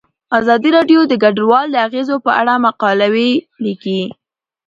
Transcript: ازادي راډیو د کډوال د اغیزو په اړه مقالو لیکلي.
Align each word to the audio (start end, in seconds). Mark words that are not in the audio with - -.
ازادي 0.39 0.69
راډیو 0.77 0.99
د 1.07 1.13
کډوال 1.23 1.67
د 1.71 1.75
اغیزو 1.87 2.15
په 2.25 2.31
اړه 2.39 2.53
مقالو 2.65 3.21
لیکلي. 3.65 4.03